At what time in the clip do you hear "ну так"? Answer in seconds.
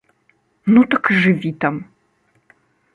0.73-1.03